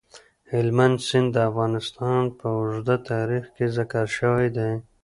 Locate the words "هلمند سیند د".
0.51-1.37